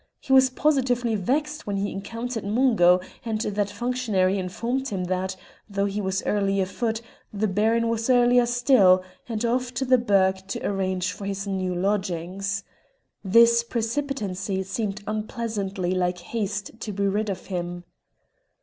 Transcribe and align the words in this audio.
He 0.19 0.33
was 0.33 0.49
positively 0.49 1.13
vexed 1.13 1.67
when 1.67 1.77
he 1.77 1.91
encountered 1.91 2.43
Mungo, 2.43 3.01
and 3.23 3.39
that 3.39 3.69
functionary 3.69 4.39
informed 4.39 4.87
him 4.87 5.03
that, 5.03 5.35
though 5.69 5.85
he 5.85 6.01
was 6.01 6.23
early 6.25 6.59
afoot, 6.59 7.03
the 7.31 7.47
Baron 7.47 7.87
was 7.87 8.09
earlier 8.09 8.47
still, 8.47 9.03
and 9.29 9.45
off 9.45 9.71
to 9.75 9.85
the 9.85 9.99
burgh 9.99 10.41
to 10.47 10.65
arrange 10.65 11.11
for 11.11 11.25
his 11.25 11.45
new 11.45 11.75
lodgings. 11.75 12.63
This 13.23 13.63
precipitancy 13.63 14.63
seemed 14.63 15.03
unpleasantly 15.05 15.93
like 15.93 16.17
haste 16.17 16.71
to 16.79 16.91
be 16.91 17.07
rid 17.07 17.29
of 17.29 17.45
him. 17.45 17.83